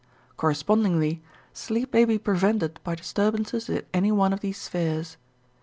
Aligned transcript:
Correspondingly 0.35 1.21
sleep 1.53 1.93
may 1.93 2.05
be 2.05 2.17
prevented 2.17 2.79
by 2.83 2.95
disturbances 2.95 3.69
in 3.69 3.83
any 3.93 4.11
one 4.11 4.33
of 4.33 4.39
these 4.39 4.57
spheres. 4.57 5.15